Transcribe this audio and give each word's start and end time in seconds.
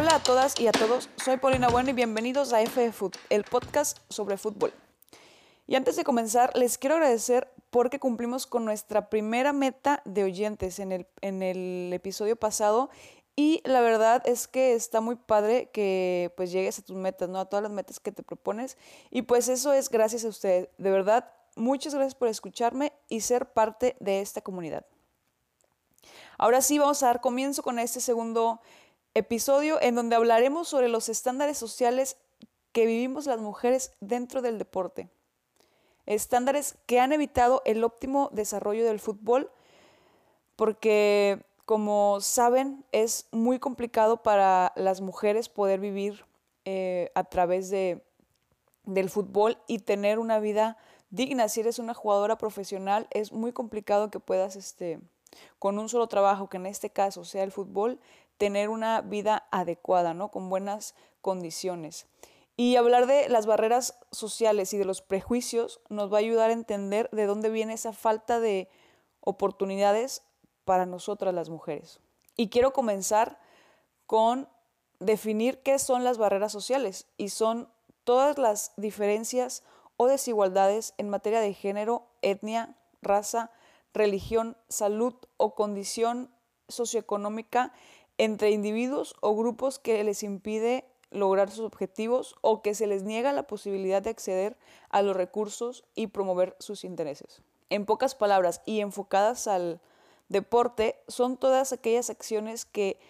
Hola 0.00 0.14
a 0.14 0.22
todas 0.22 0.58
y 0.58 0.66
a 0.66 0.72
todos, 0.72 1.10
soy 1.22 1.36
Paulina 1.36 1.68
Bueno 1.68 1.90
y 1.90 1.92
bienvenidos 1.92 2.54
a 2.54 2.64
FFood, 2.64 3.12
el 3.28 3.44
podcast 3.44 3.98
sobre 4.08 4.38
fútbol. 4.38 4.72
Y 5.66 5.74
antes 5.74 5.94
de 5.94 6.04
comenzar, 6.04 6.56
les 6.56 6.78
quiero 6.78 6.94
agradecer 6.94 7.52
porque 7.68 7.98
cumplimos 7.98 8.46
con 8.46 8.64
nuestra 8.64 9.10
primera 9.10 9.52
meta 9.52 10.00
de 10.06 10.24
oyentes 10.24 10.78
en 10.78 10.92
el, 10.92 11.06
en 11.20 11.42
el 11.42 11.92
episodio 11.92 12.34
pasado 12.34 12.88
y 13.36 13.60
la 13.66 13.82
verdad 13.82 14.22
es 14.24 14.48
que 14.48 14.72
está 14.72 15.02
muy 15.02 15.16
padre 15.16 15.68
que 15.70 16.32
pues 16.34 16.50
llegues 16.50 16.78
a 16.78 16.82
tus 16.82 16.96
metas, 16.96 17.28
¿no? 17.28 17.38
A 17.38 17.44
todas 17.44 17.62
las 17.62 17.72
metas 17.72 18.00
que 18.00 18.10
te 18.10 18.22
propones. 18.22 18.78
Y 19.10 19.20
pues 19.20 19.50
eso 19.50 19.74
es 19.74 19.90
gracias 19.90 20.24
a 20.24 20.28
ustedes. 20.28 20.70
De 20.78 20.90
verdad, 20.90 21.30
muchas 21.56 21.94
gracias 21.94 22.14
por 22.14 22.28
escucharme 22.28 22.94
y 23.10 23.20
ser 23.20 23.52
parte 23.52 23.96
de 24.00 24.22
esta 24.22 24.40
comunidad. 24.40 24.86
Ahora 26.38 26.62
sí, 26.62 26.78
vamos 26.78 27.02
a 27.02 27.06
dar 27.08 27.20
comienzo 27.20 27.62
con 27.62 27.78
este 27.78 28.00
segundo 28.00 28.62
episodio 29.14 29.80
en 29.80 29.94
donde 29.94 30.16
hablaremos 30.16 30.68
sobre 30.68 30.88
los 30.88 31.08
estándares 31.08 31.58
sociales 31.58 32.16
que 32.72 32.86
vivimos 32.86 33.26
las 33.26 33.40
mujeres 33.40 33.92
dentro 34.00 34.42
del 34.42 34.58
deporte. 34.58 35.08
Estándares 36.06 36.76
que 36.86 37.00
han 37.00 37.12
evitado 37.12 37.62
el 37.64 37.84
óptimo 37.84 38.30
desarrollo 38.32 38.84
del 38.84 39.00
fútbol 39.00 39.50
porque, 40.56 41.42
como 41.64 42.20
saben, 42.20 42.84
es 42.92 43.26
muy 43.32 43.58
complicado 43.58 44.22
para 44.22 44.72
las 44.76 45.00
mujeres 45.00 45.48
poder 45.48 45.80
vivir 45.80 46.24
eh, 46.64 47.10
a 47.14 47.24
través 47.24 47.70
de, 47.70 48.04
del 48.84 49.08
fútbol 49.08 49.58
y 49.66 49.78
tener 49.78 50.18
una 50.18 50.38
vida 50.38 50.76
digna. 51.10 51.48
Si 51.48 51.60
eres 51.60 51.78
una 51.78 51.94
jugadora 51.94 52.36
profesional, 52.38 53.06
es 53.10 53.32
muy 53.32 53.52
complicado 53.52 54.10
que 54.10 54.20
puedas, 54.20 54.56
este, 54.56 55.00
con 55.58 55.78
un 55.78 55.88
solo 55.88 56.06
trabajo, 56.08 56.48
que 56.48 56.58
en 56.58 56.66
este 56.66 56.90
caso 56.90 57.24
sea 57.24 57.42
el 57.42 57.52
fútbol, 57.52 57.98
tener 58.40 58.70
una 58.70 59.02
vida 59.02 59.46
adecuada, 59.50 60.14
¿no? 60.14 60.30
Con 60.30 60.48
buenas 60.48 60.94
condiciones. 61.20 62.06
Y 62.56 62.76
hablar 62.76 63.06
de 63.06 63.28
las 63.28 63.44
barreras 63.44 63.98
sociales 64.12 64.72
y 64.72 64.78
de 64.78 64.86
los 64.86 65.02
prejuicios 65.02 65.82
nos 65.90 66.10
va 66.10 66.16
a 66.16 66.20
ayudar 66.20 66.48
a 66.48 66.54
entender 66.54 67.10
de 67.12 67.26
dónde 67.26 67.50
viene 67.50 67.74
esa 67.74 67.92
falta 67.92 68.40
de 68.40 68.70
oportunidades 69.20 70.22
para 70.64 70.86
nosotras 70.86 71.34
las 71.34 71.50
mujeres. 71.50 72.00
Y 72.34 72.48
quiero 72.48 72.72
comenzar 72.72 73.38
con 74.06 74.48
definir 75.00 75.58
qué 75.58 75.78
son 75.78 76.02
las 76.02 76.16
barreras 76.16 76.50
sociales 76.50 77.08
y 77.18 77.28
son 77.28 77.68
todas 78.04 78.38
las 78.38 78.72
diferencias 78.78 79.64
o 79.98 80.06
desigualdades 80.06 80.94
en 80.96 81.10
materia 81.10 81.40
de 81.40 81.52
género, 81.52 82.06
etnia, 82.22 82.74
raza, 83.02 83.50
religión, 83.92 84.56
salud 84.70 85.14
o 85.36 85.54
condición 85.54 86.30
socioeconómica 86.70 87.72
entre 88.20 88.50
individuos 88.50 89.16
o 89.20 89.34
grupos 89.34 89.78
que 89.78 90.04
les 90.04 90.22
impide 90.22 90.84
lograr 91.10 91.50
sus 91.50 91.64
objetivos 91.64 92.36
o 92.42 92.60
que 92.60 92.74
se 92.74 92.86
les 92.86 93.02
niega 93.02 93.32
la 93.32 93.46
posibilidad 93.46 94.02
de 94.02 94.10
acceder 94.10 94.58
a 94.90 95.00
los 95.00 95.16
recursos 95.16 95.84
y 95.94 96.08
promover 96.08 96.54
sus 96.58 96.84
intereses. 96.84 97.40
En 97.70 97.86
pocas 97.86 98.14
palabras 98.14 98.60
y 98.66 98.80
enfocadas 98.80 99.46
al 99.46 99.80
deporte, 100.28 100.96
son 101.08 101.38
todas 101.38 101.72
aquellas 101.72 102.10
acciones 102.10 102.66
que 102.66 103.00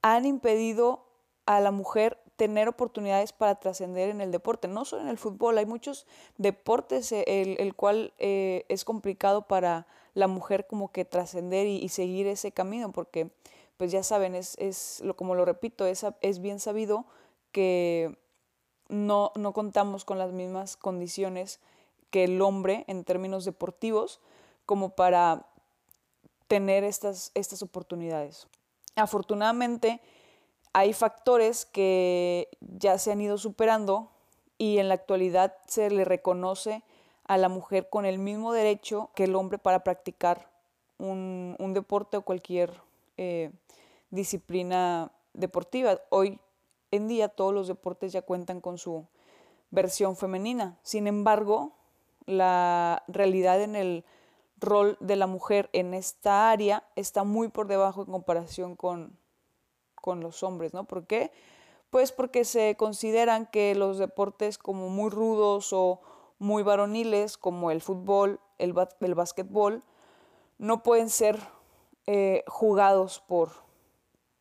han 0.00 0.26
impedido 0.26 1.06
a 1.44 1.58
la 1.58 1.72
mujer 1.72 2.18
tener 2.36 2.68
oportunidades 2.68 3.32
para 3.32 3.56
trascender 3.56 4.10
en 4.10 4.20
el 4.20 4.30
deporte, 4.30 4.68
no 4.68 4.84
solo 4.84 5.02
en 5.02 5.08
el 5.08 5.18
fútbol, 5.18 5.58
hay 5.58 5.66
muchos 5.66 6.06
deportes 6.38 7.10
eh, 7.10 7.24
el, 7.26 7.56
el 7.58 7.74
cual 7.74 8.14
eh, 8.18 8.64
es 8.68 8.84
complicado 8.84 9.48
para 9.48 9.88
la 10.14 10.28
mujer 10.28 10.68
como 10.68 10.92
que 10.92 11.04
trascender 11.04 11.66
y, 11.66 11.78
y 11.78 11.88
seguir 11.88 12.28
ese 12.28 12.52
camino, 12.52 12.92
porque 12.92 13.30
pues 13.82 13.90
ya 13.90 14.04
saben, 14.04 14.36
es, 14.36 14.54
es 14.60 15.02
como 15.16 15.34
lo 15.34 15.44
repito, 15.44 15.86
es, 15.86 16.06
es 16.20 16.38
bien 16.38 16.60
sabido 16.60 17.04
que 17.50 18.16
no, 18.88 19.32
no 19.34 19.52
contamos 19.52 20.04
con 20.04 20.18
las 20.18 20.30
mismas 20.30 20.76
condiciones 20.76 21.58
que 22.10 22.22
el 22.22 22.40
hombre 22.42 22.84
en 22.86 23.02
términos 23.02 23.44
deportivos 23.44 24.20
como 24.66 24.90
para 24.90 25.46
tener 26.46 26.84
estas, 26.84 27.32
estas 27.34 27.60
oportunidades. 27.60 28.46
Afortunadamente, 28.94 30.00
hay 30.72 30.92
factores 30.92 31.66
que 31.66 32.50
ya 32.60 32.98
se 32.98 33.10
han 33.10 33.20
ido 33.20 33.36
superando 33.36 34.12
y 34.58 34.78
en 34.78 34.86
la 34.86 34.94
actualidad 34.94 35.56
se 35.66 35.90
le 35.90 36.04
reconoce 36.04 36.84
a 37.24 37.36
la 37.36 37.48
mujer 37.48 37.88
con 37.88 38.06
el 38.06 38.20
mismo 38.20 38.52
derecho 38.52 39.10
que 39.16 39.24
el 39.24 39.34
hombre 39.34 39.58
para 39.58 39.82
practicar 39.82 40.48
un, 40.98 41.56
un 41.58 41.74
deporte 41.74 42.16
o 42.16 42.22
cualquier 42.22 42.72
eh, 43.16 43.50
disciplina 44.12 45.10
deportiva. 45.32 45.98
Hoy 46.10 46.38
en 46.92 47.08
día 47.08 47.28
todos 47.28 47.52
los 47.52 47.66
deportes 47.66 48.12
ya 48.12 48.22
cuentan 48.22 48.60
con 48.60 48.78
su 48.78 49.06
versión 49.70 50.16
femenina. 50.16 50.78
Sin 50.82 51.08
embargo, 51.08 51.72
la 52.26 53.02
realidad 53.08 53.60
en 53.60 53.74
el 53.74 54.04
rol 54.58 54.96
de 55.00 55.16
la 55.16 55.26
mujer 55.26 55.68
en 55.72 55.94
esta 55.94 56.50
área 56.50 56.84
está 56.94 57.24
muy 57.24 57.48
por 57.48 57.66
debajo 57.66 58.02
en 58.02 58.12
comparación 58.12 58.76
con, 58.76 59.16
con 59.94 60.20
los 60.20 60.42
hombres, 60.42 60.72
¿no? 60.72 60.84
¿Por 60.84 61.06
qué? 61.06 61.32
Pues 61.90 62.12
porque 62.12 62.44
se 62.44 62.76
consideran 62.76 63.46
que 63.46 63.74
los 63.74 63.98
deportes 63.98 64.58
como 64.58 64.88
muy 64.88 65.10
rudos 65.10 65.72
o 65.72 66.00
muy 66.38 66.62
varoniles, 66.62 67.38
como 67.38 67.70
el 67.70 67.80
fútbol, 67.80 68.40
el, 68.58 68.74
el 69.00 69.14
básquetbol, 69.14 69.82
no 70.58 70.82
pueden 70.82 71.08
ser 71.08 71.40
eh, 72.06 72.44
jugados 72.46 73.22
por, 73.26 73.50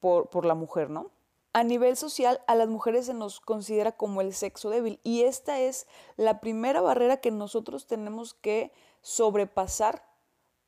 por, 0.01 0.29
por 0.29 0.45
la 0.45 0.55
mujer, 0.55 0.89
¿no? 0.89 1.11
A 1.53 1.63
nivel 1.63 1.95
social, 1.97 2.41
a 2.47 2.55
las 2.55 2.67
mujeres 2.67 3.05
se 3.05 3.13
nos 3.13 3.39
considera 3.39 3.91
como 3.93 4.21
el 4.21 4.33
sexo 4.33 4.69
débil 4.69 4.99
y 5.03 5.23
esta 5.23 5.59
es 5.59 5.85
la 6.15 6.39
primera 6.39 6.81
barrera 6.81 7.17
que 7.17 7.31
nosotros 7.31 7.87
tenemos 7.87 8.33
que 8.33 8.71
sobrepasar 9.01 10.05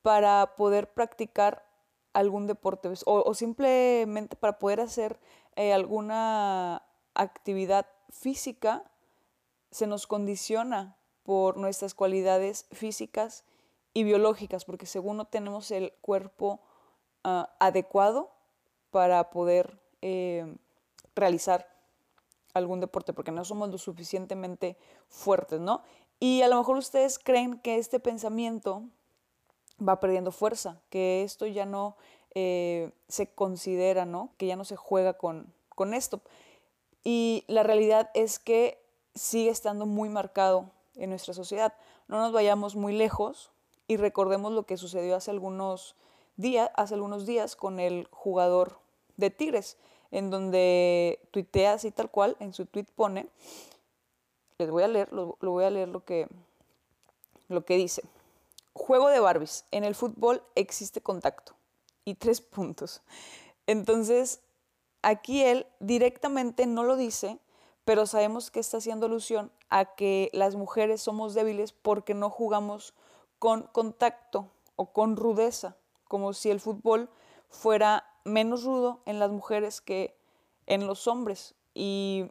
para 0.02 0.56
poder 0.58 0.92
practicar 0.94 1.66
algún 2.12 2.48
deporte 2.48 2.90
o, 3.06 3.34
simplemente 3.34 4.36
para 4.36 4.60
poder 4.60 4.82
hacer 4.82 5.20
eh, 5.56 5.74
alguna 5.74 6.84
actividad 7.16 7.88
física, 8.10 8.84
se 9.72 9.88
nos 9.88 10.06
condiciona 10.06 10.98
por 11.24 11.58
nuestras 11.58 11.94
cualidades 11.96 12.68
físicas 12.72 13.46
y 13.94 14.04
biológicas, 14.04 14.66
porque 14.66 14.86
según 14.86 15.18
no 15.18 15.26
tenemos 15.26 15.72
el 15.72 15.94
cuerpo 16.02 16.60
uh, 17.24 17.46
adecuado 17.60 18.32
para 18.94 19.32
poder 19.32 19.82
eh, 20.04 20.56
realizar 21.16 21.68
algún 22.54 22.80
deporte, 22.80 23.12
porque 23.12 23.32
no 23.32 23.44
somos 23.44 23.70
lo 23.72 23.80
suficientemente 23.80 24.78
fuertes, 25.08 25.60
¿no? 25.60 25.82
Y 26.20 26.44
a 26.44 26.48
lo 26.48 26.58
mejor 26.58 26.78
ustedes 26.78 27.18
creen 27.18 27.58
que 27.58 27.78
este 27.80 28.00
pensamiento 28.00 28.84
va 29.86 30.00
perdiendo 30.00 30.32
fuerza, 30.32 30.80
que 30.92 31.24
esto 31.24 31.48
ya 31.48 31.66
no 31.66 31.98
eh, 32.36 32.92
se 33.08 33.34
considera, 33.34 34.06
¿no? 34.06 34.30
Que 34.38 34.46
ya 34.46 34.56
no 34.56 34.64
se 34.64 34.76
juega 34.76 35.14
con, 35.14 35.52
con 35.70 35.96
esto. 35.96 36.22
Y 37.04 37.46
la 37.48 37.64
realidad 37.64 38.12
es 38.14 38.38
que 38.38 38.80
sigue 39.16 39.50
estando 39.50 39.88
muy 39.88 40.10
marcado 40.10 40.70
en 40.96 41.10
nuestra 41.10 41.34
sociedad. 41.34 41.74
No 42.08 42.20
nos 42.20 42.32
vayamos 42.32 42.76
muy 42.76 42.94
lejos 42.94 43.50
y 43.88 43.98
recordemos 43.98 44.52
lo 44.52 44.68
que 44.68 44.78
sucedió 44.78 45.16
hace 45.16 45.32
algunos 45.32 45.96
días, 46.38 46.70
hace 46.76 46.94
algunos 46.94 47.26
días 47.26 47.56
con 47.56 47.80
el 47.80 48.08
jugador 48.12 48.83
de 49.18 49.30
Tigres, 49.30 49.78
en 50.12 50.30
donde 50.30 51.20
tuitea 51.32 51.74
así 51.74 51.92
tal 51.92 52.10
cual, 52.10 52.36
en 52.40 52.54
su 52.54 52.66
tweet 52.66 52.86
pone, 52.96 53.28
les 54.58 54.70
voy 54.70 54.84
a 54.84 54.88
leer, 54.88 55.12
lo, 55.12 55.38
lo 55.42 55.52
voy 55.52 55.64
a 55.64 55.70
leer 55.70 55.90
lo 55.90 56.04
que, 56.04 56.28
lo 57.48 57.66
que 57.66 57.76
dice. 57.76 58.04
Juego 58.74 59.10
de 59.10 59.20
Barbies. 59.20 59.66
En 59.72 59.84
el 59.84 59.96
fútbol 59.96 60.44
existe 60.56 61.02
contacto. 61.02 61.54
Y 62.06 62.16
tres 62.16 62.42
puntos. 62.42 63.02
Entonces, 63.66 64.42
aquí 65.02 65.44
él 65.44 65.66
directamente 65.80 66.66
no 66.66 66.84
lo 66.84 66.98
dice, 66.98 67.40
pero 67.86 68.06
sabemos 68.06 68.52
que 68.52 68.60
está 68.60 68.78
haciendo 68.78 69.06
alusión 69.06 69.52
a 69.70 69.96
que 69.96 70.30
las 70.34 70.56
mujeres 70.56 71.02
somos 71.02 71.34
débiles 71.34 71.72
porque 71.72 72.14
no 72.14 72.30
jugamos 72.30 72.94
con 73.40 73.64
contacto 73.64 74.50
o 74.76 74.92
con 74.92 75.16
rudeza, 75.16 75.76
como 76.08 76.34
si 76.34 76.50
el 76.50 76.60
fútbol 76.60 77.10
fuera 77.50 78.06
menos 78.24 78.64
rudo 78.64 79.02
en 79.06 79.20
las 79.20 79.32
mujeres 79.32 79.82
que 79.82 80.16
en 80.66 80.88
los 80.88 81.08
hombres. 81.08 81.56
Y 81.74 82.26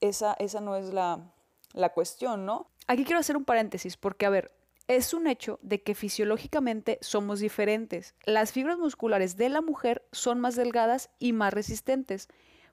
esa, 0.00 0.34
esa 0.38 0.60
no 0.60 0.76
es 0.76 0.92
la, 0.92 1.32
la 1.72 1.92
cuestión, 1.92 2.46
¿no? 2.46 2.70
Aquí 2.86 3.04
quiero 3.04 3.20
hacer 3.20 3.36
un 3.36 3.44
paréntesis 3.44 3.96
porque, 3.96 4.26
a 4.26 4.30
ver, 4.30 4.52
es 4.88 5.12
un 5.12 5.26
hecho 5.26 5.58
de 5.62 5.82
que 5.82 5.94
fisiológicamente 5.94 6.98
somos 7.02 7.40
diferentes. 7.40 8.14
Las 8.24 8.52
fibras 8.52 8.78
musculares 8.78 9.36
de 9.36 9.50
la 9.50 9.60
mujer 9.60 10.06
son 10.12 10.40
más 10.40 10.56
delgadas 10.56 11.10
y 11.18 11.34
más 11.34 11.52
resistentes. 11.52 12.28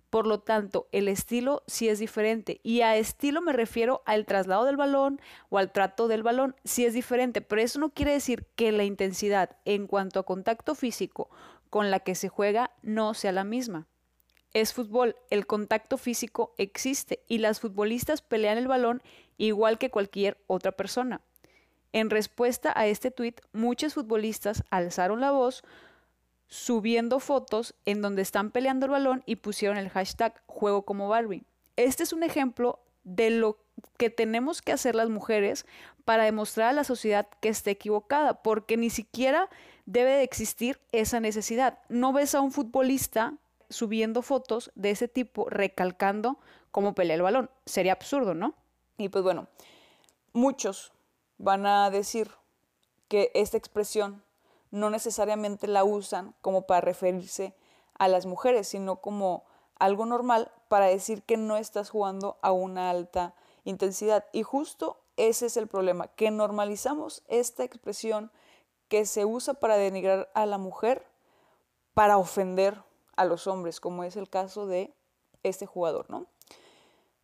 Por 0.09 0.27
lo 0.27 0.39
tanto, 0.39 0.87
el 0.93 1.09
estilo 1.09 1.63
sí 1.67 1.89
es 1.89 1.99
diferente. 1.99 2.61
Y 2.63 2.81
a 2.81 2.95
estilo 2.95 3.41
me 3.41 3.51
refiero 3.51 4.01
al 4.05 4.25
traslado 4.25 4.63
del 4.63 4.77
balón 4.77 5.19
o 5.49 5.57
al 5.57 5.73
trato 5.73 6.07
del 6.07 6.23
balón. 6.23 6.55
Sí 6.63 6.85
es 6.85 6.93
diferente, 6.93 7.41
pero 7.41 7.61
eso 7.61 7.79
no 7.79 7.89
quiere 7.89 8.13
decir 8.13 8.47
que 8.55 8.71
la 8.71 8.85
intensidad 8.85 9.57
en 9.65 9.87
cuanto 9.87 10.21
a 10.21 10.25
contacto 10.25 10.73
físico 10.73 11.29
con 11.75 11.91
la 11.91 11.99
que 11.99 12.15
se 12.15 12.29
juega 12.29 12.71
no 12.83 13.13
sea 13.13 13.33
la 13.33 13.43
misma. 13.43 13.85
Es 14.53 14.73
fútbol, 14.73 15.17
el 15.29 15.45
contacto 15.45 15.97
físico 15.97 16.55
existe 16.57 17.19
y 17.27 17.39
las 17.39 17.59
futbolistas 17.59 18.21
pelean 18.21 18.57
el 18.57 18.69
balón 18.69 19.03
igual 19.37 19.77
que 19.77 19.89
cualquier 19.89 20.41
otra 20.47 20.71
persona. 20.71 21.19
En 21.91 22.09
respuesta 22.09 22.71
a 22.73 22.87
este 22.87 23.11
tuit, 23.11 23.41
muchos 23.51 23.93
futbolistas 23.93 24.63
alzaron 24.69 25.19
la 25.19 25.31
voz 25.31 25.65
subiendo 26.47 27.19
fotos 27.19 27.75
en 27.83 28.01
donde 28.01 28.21
están 28.21 28.51
peleando 28.51 28.85
el 28.85 28.93
balón 28.93 29.23
y 29.25 29.35
pusieron 29.35 29.75
el 29.75 29.89
hashtag 29.89 30.41
juego 30.45 30.83
como 30.85 31.09
Barbie. 31.09 31.43
Este 31.75 32.03
es 32.03 32.13
un 32.13 32.23
ejemplo 32.23 32.79
de 33.03 33.31
lo 33.31 33.57
que 33.97 34.09
tenemos 34.09 34.61
que 34.61 34.71
hacer 34.71 34.95
las 34.95 35.09
mujeres 35.09 35.65
para 36.05 36.23
demostrar 36.23 36.69
a 36.69 36.73
la 36.73 36.85
sociedad 36.85 37.27
que 37.41 37.49
está 37.49 37.71
equivocada, 37.71 38.43
porque 38.43 38.77
ni 38.77 38.89
siquiera 38.89 39.49
debe 39.85 40.11
de 40.11 40.23
existir 40.23 40.79
esa 40.91 41.19
necesidad. 41.19 41.79
No 41.89 42.13
ves 42.13 42.35
a 42.35 42.41
un 42.41 42.51
futbolista 42.51 43.33
subiendo 43.69 44.21
fotos 44.21 44.71
de 44.75 44.91
ese 44.91 45.07
tipo 45.07 45.49
recalcando 45.49 46.37
cómo 46.71 46.93
pelea 46.93 47.15
el 47.15 47.21
balón. 47.21 47.49
Sería 47.65 47.93
absurdo, 47.93 48.33
¿no? 48.33 48.53
Y 48.97 49.09
pues 49.09 49.23
bueno, 49.23 49.47
muchos 50.33 50.93
van 51.37 51.65
a 51.65 51.89
decir 51.89 52.31
que 53.07 53.31
esta 53.33 53.57
expresión 53.57 54.23
no 54.71 54.89
necesariamente 54.89 55.67
la 55.67 55.83
usan 55.83 56.35
como 56.41 56.63
para 56.63 56.81
referirse 56.81 57.55
a 57.97 58.07
las 58.07 58.25
mujeres, 58.25 58.67
sino 58.67 58.97
como 58.97 59.45
algo 59.77 60.05
normal 60.05 60.51
para 60.67 60.87
decir 60.87 61.23
que 61.23 61.37
no 61.37 61.57
estás 61.57 61.89
jugando 61.89 62.37
a 62.41 62.51
una 62.51 62.89
alta 62.89 63.35
intensidad. 63.63 64.25
Y 64.31 64.43
justo 64.43 64.99
ese 65.17 65.45
es 65.45 65.57
el 65.57 65.67
problema, 65.67 66.07
que 66.07 66.31
normalizamos 66.31 67.23
esta 67.27 67.63
expresión 67.63 68.31
que 68.87 69.05
se 69.05 69.25
usa 69.25 69.55
para 69.55 69.77
denigrar 69.77 70.29
a 70.33 70.45
la 70.45 70.57
mujer 70.57 71.05
para 71.93 72.17
ofender 72.17 72.83
a 73.15 73.25
los 73.25 73.47
hombres, 73.47 73.79
como 73.79 74.03
es 74.03 74.15
el 74.15 74.29
caso 74.29 74.67
de 74.67 74.93
este 75.43 75.65
jugador, 75.65 76.09
¿no? 76.09 76.27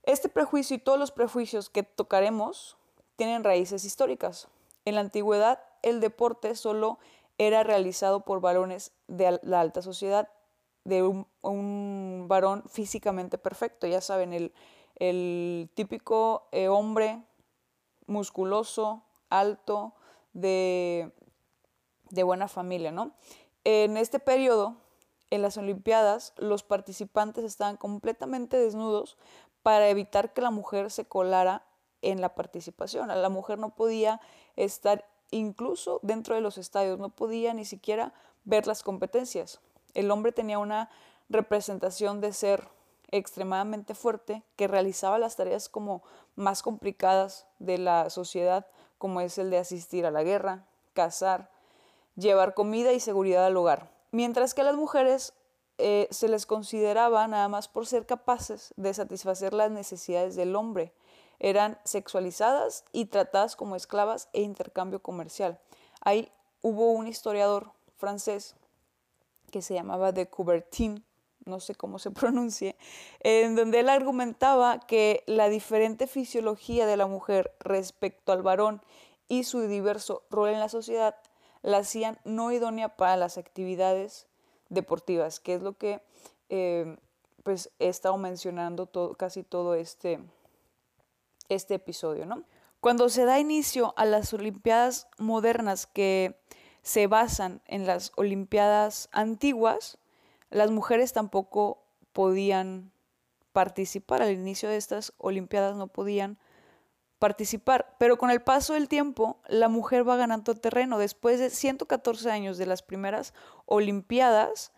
Este 0.03 0.29
prejuicio 0.29 0.75
y 0.75 0.79
todos 0.79 0.97
los 0.97 1.11
prejuicios 1.11 1.69
que 1.69 1.83
tocaremos 1.83 2.77
tienen 3.17 3.43
raíces 3.43 3.85
históricas. 3.85 4.47
En 4.85 4.95
la 4.95 5.01
antigüedad, 5.01 5.59
el 5.83 5.99
deporte 5.99 6.55
solo 6.55 6.97
era 7.37 7.63
realizado 7.63 8.21
por 8.21 8.41
varones 8.41 8.93
de 9.07 9.39
la 9.43 9.59
alta 9.59 9.81
sociedad, 9.81 10.29
de 10.83 11.03
un, 11.03 12.25
varón 12.27 12.63
físicamente 12.67 13.37
perfecto, 13.37 13.85
ya 13.85 14.01
saben, 14.01 14.51
el, 14.95 15.69
típico 15.75 16.47
eh, 16.51 16.67
hombre 16.67 17.23
musculoso, 18.07 19.03
alto, 19.29 19.93
de, 20.33 21.11
de 22.13 22.23
buena 22.23 22.47
familia, 22.47 22.91
¿no? 22.91 23.11
En 23.63 23.97
este 23.97 24.19
periodo, 24.19 24.75
en 25.29 25.41
las 25.41 25.57
Olimpiadas, 25.57 26.33
los 26.37 26.63
participantes 26.63 27.43
estaban 27.43 27.77
completamente 27.77 28.57
desnudos 28.57 29.17
para 29.63 29.89
evitar 29.89 30.33
que 30.33 30.41
la 30.41 30.51
mujer 30.51 30.91
se 30.91 31.05
colara 31.05 31.63
en 32.01 32.21
la 32.21 32.35
participación. 32.35 33.09
La 33.09 33.29
mujer 33.29 33.59
no 33.59 33.75
podía 33.75 34.19
estar 34.55 35.05
incluso 35.29 35.99
dentro 36.03 36.35
de 36.35 36.41
los 36.41 36.57
estadios, 36.57 36.99
no 36.99 37.09
podía 37.09 37.53
ni 37.53 37.65
siquiera 37.65 38.13
ver 38.43 38.67
las 38.67 38.83
competencias. 38.83 39.61
El 39.93 40.11
hombre 40.11 40.31
tenía 40.31 40.59
una 40.59 40.89
representación 41.29 42.21
de 42.21 42.33
ser 42.33 42.67
extremadamente 43.11 43.93
fuerte 43.93 44.43
que 44.55 44.67
realizaba 44.67 45.19
las 45.19 45.35
tareas 45.35 45.69
como 45.69 46.01
más 46.35 46.61
complicadas 46.61 47.45
de 47.59 47.77
la 47.77 48.09
sociedad, 48.09 48.67
como 48.97 49.21
es 49.21 49.37
el 49.37 49.49
de 49.49 49.57
asistir 49.57 50.05
a 50.05 50.11
la 50.11 50.23
guerra, 50.23 50.65
cazar, 50.93 51.51
llevar 52.15 52.53
comida 52.53 52.93
y 52.93 52.99
seguridad 52.99 53.45
al 53.45 53.57
hogar 53.57 53.91
mientras 54.11 54.53
que 54.53 54.61
a 54.61 54.65
las 54.65 54.75
mujeres 54.75 55.33
eh, 55.77 56.07
se 56.11 56.27
les 56.27 56.45
consideraba 56.45 57.27
nada 57.27 57.47
más 57.47 57.67
por 57.67 57.87
ser 57.87 58.05
capaces 58.05 58.73
de 58.77 58.93
satisfacer 58.93 59.53
las 59.53 59.71
necesidades 59.71 60.35
del 60.35 60.55
hombre. 60.55 60.93
Eran 61.39 61.79
sexualizadas 61.83 62.85
y 62.91 63.05
tratadas 63.05 63.55
como 63.55 63.75
esclavas 63.75 64.29
e 64.33 64.41
intercambio 64.41 65.01
comercial. 65.01 65.59
Ahí 66.01 66.31
hubo 66.61 66.91
un 66.91 67.07
historiador 67.07 67.71
francés 67.97 68.55
que 69.49 69.61
se 69.61 69.73
llamaba 69.73 70.11
de 70.11 70.29
Coubertin, 70.29 71.03
no 71.45 71.59
sé 71.59 71.73
cómo 71.73 71.97
se 71.97 72.11
pronuncie, 72.11 72.75
en 73.21 73.55
donde 73.55 73.79
él 73.79 73.89
argumentaba 73.89 74.79
que 74.79 75.23
la 75.25 75.49
diferente 75.49 76.05
fisiología 76.05 76.85
de 76.85 76.97
la 76.97 77.07
mujer 77.07 77.55
respecto 77.59 78.31
al 78.31 78.43
varón 78.43 78.83
y 79.27 79.45
su 79.45 79.61
diverso 79.61 80.23
rol 80.29 80.49
en 80.49 80.59
la 80.59 80.69
sociedad 80.69 81.15
la 81.61 81.77
hacían 81.77 82.19
no 82.23 82.51
idónea 82.51 82.95
para 82.95 83.17
las 83.17 83.37
actividades 83.37 84.27
deportivas, 84.69 85.39
que 85.39 85.53
es 85.53 85.61
lo 85.61 85.73
que 85.73 86.01
eh, 86.49 86.97
pues 87.43 87.71
he 87.79 87.87
estado 87.87 88.17
mencionando 88.17 88.85
todo, 88.85 89.15
casi 89.15 89.43
todo 89.43 89.75
este, 89.75 90.19
este 91.49 91.75
episodio. 91.75 92.25
¿no? 92.25 92.43
Cuando 92.79 93.09
se 93.09 93.25
da 93.25 93.39
inicio 93.39 93.93
a 93.97 94.05
las 94.05 94.33
Olimpiadas 94.33 95.07
modernas 95.17 95.87
que 95.87 96.39
se 96.81 97.07
basan 97.07 97.61
en 97.67 97.85
las 97.85 98.11
Olimpiadas 98.15 99.09
antiguas, 99.11 99.97
las 100.49 100.71
mujeres 100.71 101.13
tampoco 101.13 101.83
podían 102.13 102.91
participar. 103.53 104.21
Al 104.21 104.31
inicio 104.31 104.69
de 104.69 104.77
estas 104.77 105.13
Olimpiadas 105.17 105.75
no 105.75 105.87
podían 105.87 106.39
participar. 107.21 107.95
Pero 107.99 108.17
con 108.17 108.31
el 108.31 108.41
paso 108.41 108.73
del 108.73 108.89
tiempo, 108.89 109.39
la 109.47 109.69
mujer 109.69 110.09
va 110.09 110.17
ganando 110.17 110.55
terreno. 110.55 110.97
Después 110.97 111.39
de 111.39 111.51
114 111.51 112.31
años 112.31 112.57
de 112.57 112.65
las 112.65 112.81
primeras 112.81 113.35
Olimpiadas, 113.67 114.71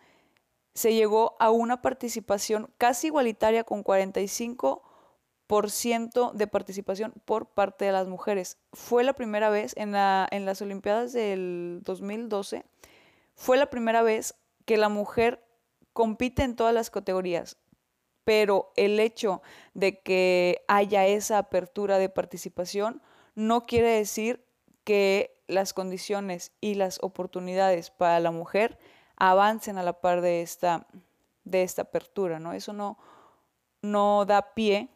se 0.74 0.92
llegó 0.92 1.36
a 1.40 1.50
una 1.50 1.80
participación 1.80 2.70
casi 2.76 3.06
igualitaria 3.06 3.64
con 3.64 3.82
45% 3.82 6.32
de 6.32 6.46
participación 6.46 7.14
por 7.24 7.46
parte 7.46 7.86
de 7.86 7.92
las 7.92 8.08
mujeres. 8.08 8.58
Fue 8.74 9.04
la 9.04 9.14
primera 9.14 9.48
vez 9.48 9.72
en, 9.78 9.92
la, 9.92 10.28
en 10.30 10.44
las 10.44 10.60
Olimpiadas 10.60 11.14
del 11.14 11.80
2012, 11.82 12.66
fue 13.34 13.56
la 13.56 13.70
primera 13.70 14.02
vez 14.02 14.34
que 14.66 14.76
la 14.76 14.90
mujer 14.90 15.42
compite 15.94 16.42
en 16.42 16.56
todas 16.56 16.74
las 16.74 16.90
categorías, 16.90 17.56
pero 18.24 18.72
el 18.76 18.98
hecho 19.00 19.42
de 19.74 20.00
que 20.00 20.64
haya 20.68 21.06
esa 21.06 21.38
apertura 21.38 21.98
de 21.98 22.08
participación 22.08 23.02
no 23.34 23.66
quiere 23.66 23.88
decir 23.88 24.44
que 24.84 25.36
las 25.46 25.74
condiciones 25.74 26.52
y 26.60 26.74
las 26.74 26.98
oportunidades 27.02 27.90
para 27.90 28.20
la 28.20 28.30
mujer 28.30 28.78
avancen 29.16 29.78
a 29.78 29.82
la 29.82 30.00
par 30.00 30.20
de 30.20 30.42
esta, 30.42 30.86
de 31.44 31.62
esta 31.62 31.82
apertura, 31.82 32.38
¿no? 32.38 32.52
Eso 32.52 32.72
no, 32.72 32.98
no 33.82 34.24
da 34.24 34.54
pie, 34.54 34.88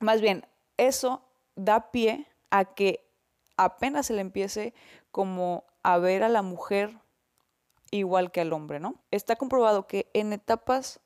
más 0.00 0.20
bien, 0.20 0.46
eso 0.76 1.22
da 1.54 1.90
pie 1.92 2.26
a 2.50 2.64
que 2.74 3.08
apenas 3.56 4.06
se 4.06 4.14
le 4.14 4.20
empiece 4.20 4.74
como 5.10 5.64
a 5.82 5.98
ver 5.98 6.22
a 6.22 6.28
la 6.28 6.42
mujer 6.42 6.98
igual 7.90 8.32
que 8.32 8.40
al 8.40 8.52
hombre, 8.52 8.80
¿no? 8.80 8.96
Está 9.10 9.36
comprobado 9.36 9.86
que 9.86 10.10
en 10.14 10.32
etapas 10.32 11.00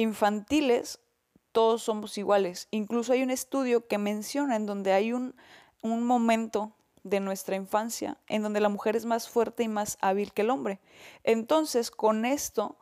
infantiles 0.00 1.00
todos 1.52 1.82
somos 1.82 2.16
iguales. 2.18 2.68
Incluso 2.70 3.12
hay 3.12 3.22
un 3.22 3.30
estudio 3.30 3.86
que 3.86 3.98
menciona 3.98 4.56
en 4.56 4.66
donde 4.66 4.92
hay 4.92 5.12
un, 5.12 5.34
un 5.82 6.04
momento 6.04 6.76
de 7.02 7.20
nuestra 7.20 7.56
infancia 7.56 8.18
en 8.28 8.42
donde 8.42 8.60
la 8.60 8.68
mujer 8.68 8.94
es 8.94 9.04
más 9.04 9.28
fuerte 9.28 9.62
y 9.62 9.68
más 9.68 9.98
hábil 10.00 10.32
que 10.32 10.42
el 10.42 10.50
hombre. 10.50 10.80
Entonces, 11.24 11.90
con 11.90 12.24
esto 12.24 12.76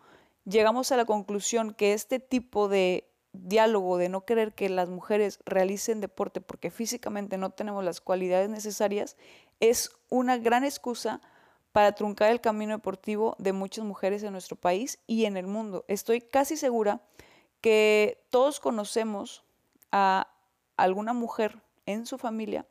llegamos 0.44 0.92
a 0.92 0.96
la 0.96 1.04
conclusión 1.04 1.72
que 1.72 1.92
este 1.92 2.18
tipo 2.18 2.68
de 2.68 3.08
diálogo 3.32 3.98
de 3.98 4.08
no 4.08 4.24
querer 4.24 4.54
que 4.54 4.68
las 4.68 4.88
mujeres 4.88 5.38
realicen 5.44 6.00
deporte 6.00 6.40
porque 6.40 6.70
físicamente 6.70 7.36
no 7.36 7.50
tenemos 7.50 7.84
las 7.84 8.00
cualidades 8.00 8.48
necesarias 8.48 9.16
es 9.60 9.92
una 10.08 10.38
gran 10.38 10.64
excusa 10.64 11.20
para 11.78 11.92
truncar 11.92 12.32
el 12.32 12.40
camino 12.40 12.72
deportivo 12.72 13.36
de 13.38 13.52
muchas 13.52 13.84
mujeres 13.84 14.24
en 14.24 14.32
nuestro 14.32 14.56
país 14.56 14.98
y 15.06 15.26
en 15.26 15.36
el 15.36 15.46
mundo. 15.46 15.84
Estoy 15.86 16.20
casi 16.20 16.56
segura 16.56 17.00
que 17.60 18.18
todos 18.30 18.58
conocemos 18.58 19.44
a 19.92 20.26
alguna 20.76 21.12
mujer 21.12 21.62
en 21.86 22.04
su 22.04 22.18
familia 22.18 22.66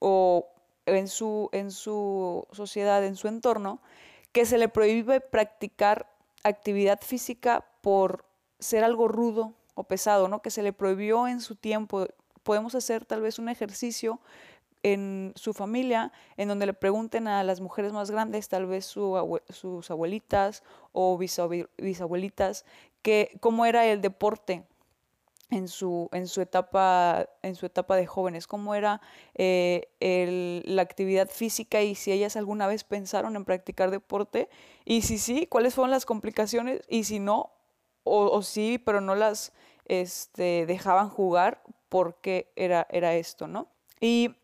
o 0.00 0.50
en 0.84 1.08
su, 1.08 1.48
en 1.52 1.70
su 1.70 2.46
sociedad, 2.52 3.02
en 3.06 3.16
su 3.16 3.26
entorno, 3.26 3.80
que 4.32 4.44
se 4.44 4.58
le 4.58 4.68
prohíbe 4.68 5.22
practicar 5.22 6.06
actividad 6.42 7.00
física 7.00 7.64
por 7.80 8.26
ser 8.58 8.84
algo 8.84 9.08
rudo 9.08 9.54
o 9.74 9.84
pesado, 9.84 10.28
¿no? 10.28 10.42
Que 10.42 10.50
se 10.50 10.62
le 10.62 10.74
prohibió 10.74 11.26
en 11.26 11.40
su 11.40 11.56
tiempo. 11.56 12.06
Podemos 12.42 12.74
hacer 12.74 13.06
tal 13.06 13.22
vez 13.22 13.38
un 13.38 13.48
ejercicio 13.48 14.20
en 14.84 15.32
su 15.34 15.54
familia, 15.54 16.12
en 16.36 16.48
donde 16.48 16.66
le 16.66 16.74
pregunten 16.74 17.26
a 17.26 17.42
las 17.42 17.60
mujeres 17.60 17.92
más 17.92 18.10
grandes, 18.10 18.48
tal 18.48 18.66
vez 18.66 18.84
sus 18.84 19.90
abuelitas 19.90 20.62
o 20.92 21.18
bisabuelitas, 21.18 22.66
que, 23.02 23.36
cómo 23.40 23.64
era 23.66 23.86
el 23.86 24.02
deporte 24.02 24.62
en 25.50 25.68
su, 25.68 26.10
en 26.12 26.28
su, 26.28 26.42
etapa, 26.42 27.26
en 27.42 27.54
su 27.54 27.64
etapa 27.64 27.96
de 27.96 28.06
jóvenes, 28.06 28.46
cómo 28.46 28.74
era 28.74 29.00
eh, 29.34 30.62
la 30.66 30.82
actividad 30.82 31.30
física 31.30 31.80
y 31.80 31.94
si 31.94 32.12
ellas 32.12 32.36
alguna 32.36 32.66
vez 32.66 32.84
pensaron 32.84 33.36
en 33.36 33.46
practicar 33.46 33.90
deporte 33.90 34.50
y 34.84 35.02
si 35.02 35.16
sí, 35.16 35.46
cuáles 35.46 35.74
fueron 35.74 35.92
las 35.92 36.04
complicaciones 36.04 36.82
y 36.88 37.04
si 37.04 37.20
no, 37.20 37.52
o, 38.02 38.42
sí, 38.42 38.78
pero 38.84 39.00
no 39.00 39.14
las 39.14 39.54
este, 39.86 40.66
dejaban 40.66 41.08
jugar 41.08 41.62
porque 41.88 42.52
era, 42.54 42.86
era 42.90 43.14
esto, 43.14 43.46
¿no? 43.46 43.68
Y 43.98 44.34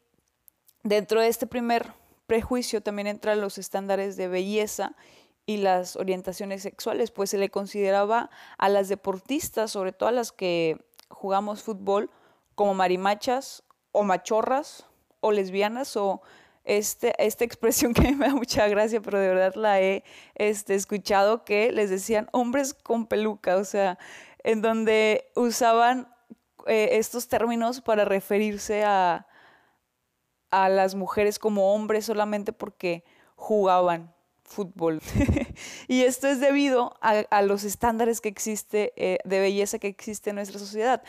dentro 0.83 1.21
de 1.21 1.29
este 1.29 1.47
primer 1.47 1.93
prejuicio 2.27 2.83
también 2.83 3.07
entran 3.09 3.41
los 3.41 3.59
estándares 3.59 4.17
de 4.17 4.29
belleza 4.29 4.95
y 5.47 5.57
las 5.57 5.97
orientaciones 5.97 6.63
sexuales, 6.63 7.11
pues 7.11 7.31
se 7.31 7.39
le 7.39 7.51
consideraba 7.51 8.31
a 8.57 8.69
las 8.69 8.89
deportistas, 8.89 9.73
sobre 9.73 9.93
todo 9.93 10.09
a 10.09 10.13
las 10.13 10.31
que 10.31 10.79
jugamos 11.09 11.63
fútbol, 11.63 12.11
como 12.55 12.75
marimachas 12.75 13.65
o 13.91 14.05
machorras 14.05 14.87
o 15.21 15.33
lesbianas 15.33 15.97
o 15.97 16.23
este, 16.65 17.15
esta 17.19 17.45
expresión 17.47 17.95
que 17.95 18.13
me 18.13 18.29
da 18.29 18.35
mucha 18.35 18.69
gracia, 18.69 19.01
pero 19.01 19.19
de 19.19 19.29
verdad 19.29 19.55
la 19.57 19.81
he 19.81 20.05
este, 20.37 20.75
escuchado, 20.75 21.45
que 21.45 21.73
les 21.73 21.91
decían 21.91 22.29
hombres 22.33 22.75
con 22.75 23.07
peluca, 23.07 23.57
o 23.57 23.65
sea, 23.65 23.99
en 24.45 24.63
donde 24.63 25.33
usaban 25.35 26.15
eh, 26.67 26.91
estos 26.93 27.29
términos 27.29 27.81
para 27.81 28.05
referirse 28.05 28.85
a, 28.85 29.27
a 30.51 30.69
las 30.69 30.95
mujeres 30.95 31.39
como 31.39 31.75
hombres 31.75 32.07
solamente 32.07 32.53
porque 32.53 33.05
jugaban 33.37 34.13
fútbol. 34.51 35.01
y 35.89 36.03
esto 36.03 36.27
es 36.27 36.41
debido 36.41 36.97
a, 37.01 37.43
los 37.43 37.63
estándares 37.63 38.21
que 38.21 38.29
existe 38.29 38.93
eh, 38.97 39.19
de 39.25 39.41
belleza 39.41 39.79
que 39.79 39.87
existe 39.87 40.31
en 40.31 40.37
nuestra 40.37 40.59
sociedad. 40.59 41.03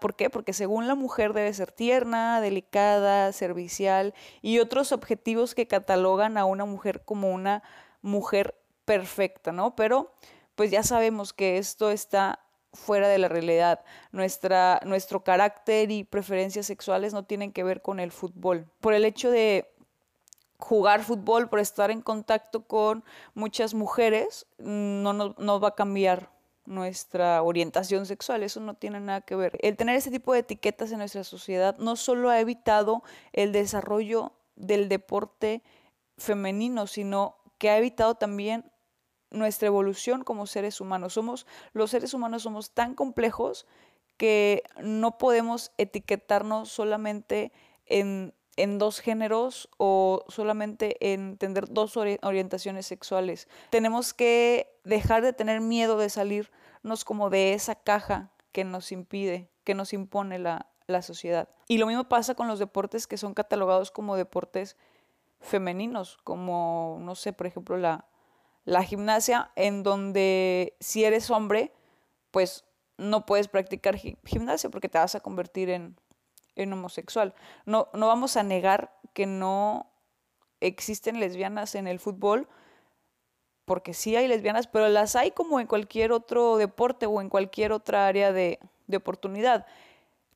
¿Por 0.00 0.14
qué? 0.14 0.28
Porque 0.28 0.52
según 0.52 0.86
la 0.86 0.94
mujer 0.94 1.32
debe 1.32 1.52
ser 1.54 1.72
tierna, 1.72 2.40
delicada, 2.40 3.32
servicial 3.32 4.14
y 4.42 4.58
otros 4.58 4.92
objetivos 4.92 5.54
que 5.54 5.66
catalogan 5.66 6.36
a 6.36 6.44
una 6.44 6.66
mujer 6.66 7.02
como 7.04 7.32
una 7.32 7.62
mujer 8.02 8.54
perfecta, 8.84 9.52
¿no? 9.52 9.74
Pero 9.74 10.12
pues 10.54 10.70
ya 10.70 10.82
sabemos 10.82 11.32
que 11.32 11.56
esto 11.56 11.90
está 11.90 12.40
fuera 12.72 13.08
de 13.08 13.18
la 13.18 13.28
realidad. 13.28 13.84
Nuestra, 14.12 14.80
nuestro 14.84 15.22
carácter 15.22 15.90
y 15.90 16.04
preferencias 16.04 16.66
sexuales 16.66 17.12
no 17.12 17.24
tienen 17.24 17.52
que 17.52 17.64
ver 17.64 17.82
con 17.82 18.00
el 18.00 18.12
fútbol. 18.12 18.66
Por 18.80 18.94
el 18.94 19.04
hecho 19.04 19.30
de 19.30 19.72
jugar 20.58 21.02
fútbol, 21.02 21.48
por 21.48 21.58
estar 21.58 21.90
en 21.90 22.00
contacto 22.00 22.66
con 22.66 23.04
muchas 23.34 23.74
mujeres, 23.74 24.46
no, 24.58 25.12
no, 25.12 25.60
va 25.60 25.68
a 25.68 25.74
cambiar 25.74 26.30
nuestra 26.64 27.42
orientación 27.42 28.06
sexual, 28.06 28.44
eso 28.44 28.60
no 28.60 28.74
tiene 28.74 29.00
nada 29.00 29.22
que 29.22 29.34
ver. 29.34 29.58
El 29.60 29.76
tener 29.76 29.96
ese 29.96 30.12
tipo 30.12 30.32
de 30.32 30.40
etiquetas 30.40 30.92
en 30.92 30.98
nuestra 30.98 31.24
sociedad 31.24 31.76
no 31.78 31.96
solo 31.96 32.30
ha 32.30 32.38
evitado 32.38 33.02
el 33.32 33.50
desarrollo 33.50 34.32
del 34.54 34.88
deporte 34.88 35.62
femenino, 36.16 36.86
sino 36.86 37.36
que 37.58 37.70
ha 37.70 37.78
evitado 37.78 38.14
también 38.14 38.71
nuestra 39.32 39.66
evolución 39.66 40.24
como 40.24 40.46
seres 40.46 40.80
humanos. 40.80 41.14
Somos 41.14 41.46
los 41.72 41.90
seres 41.90 42.14
humanos 42.14 42.42
somos 42.42 42.70
tan 42.70 42.94
complejos 42.94 43.66
que 44.16 44.62
no 44.82 45.18
podemos 45.18 45.72
etiquetarnos 45.78 46.70
solamente 46.70 47.52
en 47.86 48.34
en 48.56 48.78
dos 48.78 49.00
géneros 49.00 49.68
o 49.78 50.24
solamente 50.28 51.12
en 51.12 51.36
tener 51.38 51.68
dos 51.68 51.96
orientaciones 51.96 52.86
sexuales. 52.86 53.48
Tenemos 53.70 54.12
que 54.12 54.78
dejar 54.84 55.22
de 55.22 55.32
tener 55.32 55.60
miedo 55.60 55.96
de 55.96 56.10
salirnos 56.10 57.04
como 57.04 57.30
de 57.30 57.54
esa 57.54 57.74
caja 57.74 58.30
que 58.52 58.64
nos 58.64 58.92
impide, 58.92 59.48
que 59.64 59.74
nos 59.74 59.92
impone 59.92 60.38
la, 60.38 60.68
sociedad. 61.00 61.48
Y 61.68 61.78
lo 61.78 61.86
mismo 61.86 62.04
pasa 62.04 62.34
con 62.34 62.48
los 62.48 62.58
deportes 62.58 63.06
que 63.06 63.16
son 63.16 63.32
catalogados 63.32 63.90
como 63.90 64.14
deportes 64.14 64.76
femeninos, 65.40 66.18
como, 66.22 66.98
no 67.00 67.14
sé, 67.14 67.32
por 67.32 67.46
ejemplo, 67.46 67.78
la, 67.78 68.04
la 68.64 68.82
gimnasia, 68.82 69.50
en 69.56 69.82
donde 69.82 70.76
si 70.80 71.04
eres 71.04 71.30
hombre, 71.30 71.72
pues 72.30 72.64
no 72.96 73.26
puedes 73.26 73.48
practicar 73.48 73.96
gimnasia 73.96 74.70
porque 74.70 74.88
te 74.88 74.98
vas 74.98 75.14
a 75.14 75.20
convertir 75.20 75.70
en, 75.70 75.96
en 76.56 76.72
homosexual. 76.72 77.34
No, 77.66 77.88
no 77.94 78.06
vamos 78.06 78.36
a 78.36 78.42
negar 78.42 78.94
que 79.12 79.26
no 79.26 79.90
existen 80.60 81.20
lesbianas 81.20 81.74
en 81.74 81.86
el 81.86 81.98
fútbol, 81.98 82.48
porque 83.64 83.94
sí 83.94 84.16
hay 84.16 84.28
lesbianas, 84.28 84.66
pero 84.66 84.88
las 84.88 85.16
hay 85.16 85.30
como 85.30 85.60
en 85.60 85.66
cualquier 85.66 86.12
otro 86.12 86.56
deporte 86.56 87.06
o 87.06 87.20
en 87.20 87.28
cualquier 87.28 87.72
otra 87.72 88.06
área 88.06 88.32
de, 88.32 88.58
oportunidad. 88.94 89.66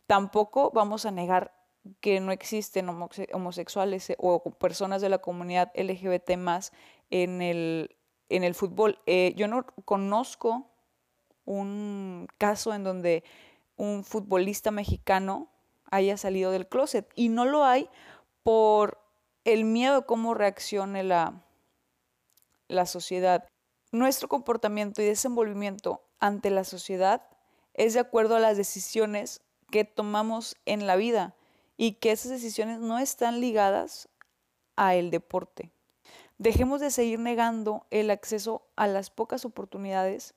Tampoco 0.06 0.71
vamos 0.71 1.04
a 1.04 1.11
negar 1.11 1.52
que 2.00 2.21
no 2.21 2.33
existen 2.33 2.88
homosexuales 2.88 4.11
eh, 4.11 4.16
o 4.18 4.42
personas 4.42 5.02
de 5.02 5.11
la 5.11 5.18
comunidad 5.18 5.71
LGBT 5.75 6.37
más 6.38 6.73
en 7.11 7.42
el, 7.42 7.96
en 8.28 8.45
el 8.45 8.54
fútbol. 8.54 9.00
Eh, 9.06 9.33
yo 9.37 9.49
no 9.49 9.66
conozco 9.85 10.71
un 11.45 12.28
caso 12.38 12.75
en 12.75 12.85
donde 12.85 13.25
un 13.76 14.04
futbolista 14.04 14.71
mexicano 14.71 15.49
haya 15.90 16.16
salido 16.16 16.50
del 16.50 16.68
closet. 16.68 17.11
Y 17.14 17.28
no 17.28 17.45
lo 17.45 17.64
hay 17.64 17.88
por 18.42 18.99
el 19.45 19.64
miedo 19.64 19.97
a 19.97 20.06
cómo 20.06 20.35
reaccione 20.35 21.02
la, 21.04 21.42
la 22.68 22.87
sociedad. 22.87 23.49
Nuestro 23.92 24.28
comportamiento 24.28 25.02
y 25.02 25.06
desenvolvimiento 25.06 26.02
ante 26.18 26.50
la 26.50 26.64
sociedad 26.64 27.23
es 27.75 27.95
de 27.95 28.00
acuerdo 28.00 28.37
a 28.37 28.40
las 28.40 28.56
decisiones 28.56 29.42
que 29.71 29.85
tomamos 29.85 30.56
en 30.64 30.87
la 30.87 30.97
vida 30.97 31.35
y 31.76 31.92
que 31.92 32.12
esas 32.12 32.30
decisiones 32.30 32.80
no 32.80 32.99
están 32.99 33.40
ligadas 33.40 34.09
a 34.76 34.95
el 34.95 35.11
deporte. 35.11 35.71
Dejemos 36.38 36.81
de 36.81 36.90
seguir 36.90 37.19
negando 37.19 37.87
el 37.90 38.11
acceso 38.11 38.66
a 38.76 38.87
las 38.87 39.11
pocas 39.11 39.45
oportunidades 39.45 40.35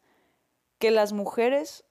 que 0.78 0.92
las 0.92 1.12
mujeres 1.12 1.84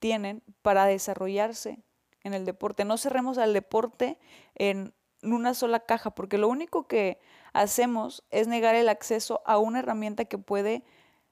tienen 0.00 0.42
para 0.62 0.86
desarrollarse 0.86 1.78
en 2.24 2.34
el 2.34 2.44
deporte. 2.44 2.84
No 2.84 2.98
cerremos 2.98 3.38
al 3.38 3.52
deporte 3.52 4.18
en 4.56 4.94
una 5.22 5.54
sola 5.54 5.80
caja, 5.80 6.10
porque 6.14 6.38
lo 6.38 6.48
único 6.48 6.88
que 6.88 7.20
hacemos 7.52 8.24
es 8.30 8.48
negar 8.48 8.74
el 8.74 8.88
acceso 8.88 9.42
a 9.46 9.58
una 9.58 9.78
herramienta 9.78 10.24
que 10.24 10.38
puede 10.38 10.82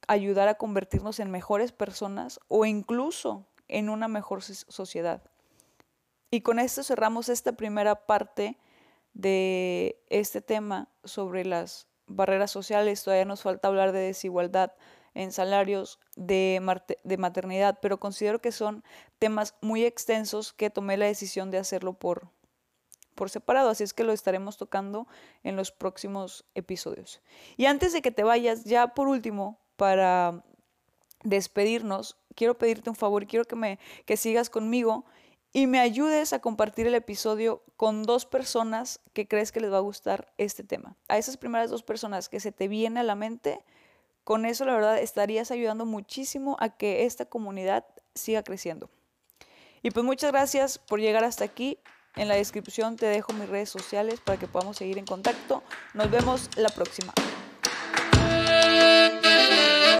ayudar 0.07 0.49
a 0.49 0.55
convertirnos 0.55 1.19
en 1.19 1.31
mejores 1.31 1.73
personas 1.73 2.41
o 2.49 2.65
incluso 2.65 3.47
en 3.69 3.89
una 3.89 4.09
mejor 4.09 4.43
sociedad. 4.43 5.23
Y 6.31 6.43
con 6.43 6.61
esto 6.61 6.85
cerramos 6.85 7.29
esta 7.29 7.53
primera 7.53 8.07
parte 8.07 8.57
de 9.15 10.01
este 10.09 10.41
tema 10.41 10.89
sobre 11.05 11.45
las 11.45 11.89
barreras 12.07 12.51
sociales. 12.51 13.03
Todavía 13.03 13.25
nos 13.25 13.43
falta 13.43 13.69
hablar 13.69 13.93
de 13.93 14.01
desigualdad 14.01 14.73
en 15.15 15.33
salarios 15.33 15.99
de, 16.17 16.61
maternidad, 17.19 17.79
pero 17.83 17.99
considero 17.99 18.41
que 18.41 18.53
son 18.53 18.85
temas 19.19 19.55
muy 19.61 19.85
extensos 19.85 20.53
que 20.53 20.71
tomé 20.71 20.97
la 20.97 21.07
decisión 21.07 21.51
de 21.51 21.59
hacerlo 21.59 21.95
por, 21.95 22.29
por 23.15 23.31
separado, 23.31 23.71
así 23.71 23.83
es 23.83 23.93
que 23.93 24.05
lo 24.05 24.13
estaremos 24.13 24.57
tocando 24.57 25.09
en 25.43 25.57
los 25.57 25.73
próximos 25.73 26.45
episodios. 26.55 27.21
Y 27.57 27.67
antes 27.67 27.93
de 27.93 28.03
que 28.03 28.13
te 28.13 28.23
vayas, 28.23 28.65
ya 28.65 28.89
por 28.89 29.09
último, 29.09 29.59
para 29.77 30.45
despedirnos, 31.25 32.17
quiero 32.35 32.57
pedirte 32.57 32.91
un 32.91 32.97
favor, 32.97 33.27
quiero 33.27 33.45
que 33.45 33.57
me 33.57 33.79
que 34.07 34.17
sigas 34.17 34.49
conmigo 34.49 35.05
y 35.53 35.67
me 35.67 35.81
ayudes 35.81 36.33
a 36.33 36.41
compartir 36.41 36.87
el 36.87 36.95
episodio 36.95 37.63
con 37.77 38.05
dos 38.05 38.25
personas 38.25 39.01
que 39.13 39.27
crees 39.27 39.51
que 39.53 39.61
les 39.61 39.73
va 39.73 39.79
a 39.79 39.81
gustar 39.81 40.33
este 40.39 40.63
tema. 40.63 40.97
A 41.09 41.19
esas 41.19 41.37
primeras 41.37 41.71
dos 41.71 41.83
personas 41.83 42.29
que 42.29 42.41
se 42.41 42.53
te 42.53 42.69
viene 42.69 43.01
a 43.01 43.05
la 43.05 43.17
mente, 43.17 43.65
con 44.23 44.45
eso, 44.45 44.65
la 44.65 44.75
verdad, 44.75 44.99
estarías 44.99 45.51
ayudando 45.51 45.87
muchísimo 45.87 46.57
a 46.61 46.77
que 46.77 47.05
esta 47.05 47.25
comunidad 47.25 47.85
siga 48.15 48.43
creciendo. 48.43 48.91
Y 49.83 49.91
pues 49.91 50.05
muchas 50.05 50.31
gracias 50.31 50.79
por 50.79 51.01
llegar 51.01 51.25
hasta 51.25 51.45
aquí. 51.45 51.79
En 52.17 52.29
la 52.29 52.35
descripción 52.35 52.97
te 52.97 53.07
dejo 53.07 53.33
mis 53.33 53.49
redes 53.49 53.71
sociales 53.71 54.21
para 54.21 54.39
que 54.39 54.47
podamos 54.47 54.77
seguir 54.77 54.99
en 54.99 55.07
contacto. 55.07 55.63
Nos 55.95 56.11
vemos 56.11 56.51
la 56.57 56.69
próxima. 56.69 57.13